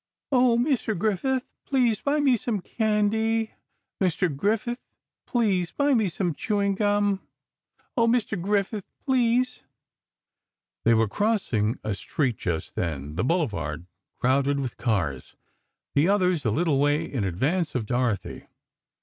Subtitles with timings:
[0.31, 0.97] "Oh, Mr.
[0.97, 3.51] Griffith, please buy me some candy,
[4.01, 4.35] Mr.
[4.35, 4.79] Griffith.
[5.27, 7.21] Please buy me some chewing gum.
[7.95, 8.35] Oh, Mr.
[8.41, 9.61] Griffith—please——"
[10.85, 13.85] They were crossing a street just then, the Boulevard,
[14.19, 18.47] crowded with cars—the others a little way in advance of Dorothy.